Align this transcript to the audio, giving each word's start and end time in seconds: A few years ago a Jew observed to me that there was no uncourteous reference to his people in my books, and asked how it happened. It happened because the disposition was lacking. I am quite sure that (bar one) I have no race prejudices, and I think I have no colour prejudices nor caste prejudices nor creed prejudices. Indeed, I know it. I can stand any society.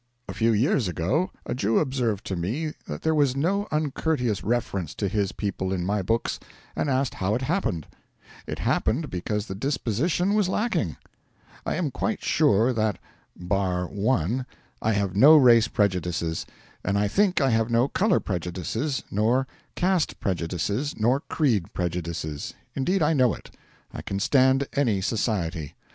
A 0.27 0.33
few 0.33 0.51
years 0.51 0.87
ago 0.87 1.29
a 1.45 1.53
Jew 1.53 1.77
observed 1.77 2.25
to 2.25 2.35
me 2.35 2.73
that 2.87 3.03
there 3.03 3.13
was 3.13 3.35
no 3.35 3.67
uncourteous 3.69 4.43
reference 4.43 4.95
to 4.95 5.07
his 5.07 5.31
people 5.31 5.71
in 5.71 5.85
my 5.85 6.01
books, 6.01 6.39
and 6.75 6.89
asked 6.89 7.13
how 7.13 7.35
it 7.35 7.43
happened. 7.43 7.85
It 8.47 8.57
happened 8.57 9.11
because 9.11 9.45
the 9.45 9.53
disposition 9.53 10.33
was 10.33 10.49
lacking. 10.49 10.97
I 11.67 11.75
am 11.75 11.91
quite 11.91 12.23
sure 12.23 12.73
that 12.73 12.97
(bar 13.37 13.85
one) 13.85 14.47
I 14.81 14.93
have 14.93 15.15
no 15.15 15.37
race 15.37 15.67
prejudices, 15.67 16.47
and 16.83 16.97
I 16.97 17.07
think 17.07 17.39
I 17.39 17.51
have 17.51 17.69
no 17.69 17.87
colour 17.87 18.19
prejudices 18.19 19.03
nor 19.11 19.45
caste 19.75 20.19
prejudices 20.19 20.95
nor 20.97 21.19
creed 21.19 21.73
prejudices. 21.73 22.55
Indeed, 22.73 23.03
I 23.03 23.13
know 23.13 23.35
it. 23.35 23.51
I 23.93 24.01
can 24.01 24.19
stand 24.19 24.67
any 24.73 24.99
society. 25.01 25.75